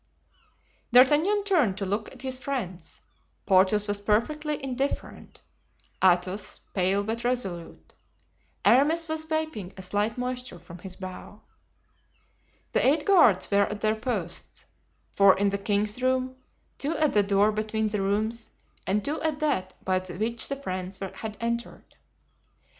[0.91, 3.01] D'Artagnan turned to look at his friends.
[3.45, 5.43] Porthos was perfectly indifferent;
[6.03, 7.93] Athos, pale, but resolute;
[8.65, 11.43] Aramis was wiping a slight moisture from his brow.
[12.71, 14.65] The eight guards were at their posts.
[15.11, 16.35] Four in the king's room,
[16.79, 18.49] two at the door between the rooms
[18.87, 21.95] and two at that by which the friends had entered.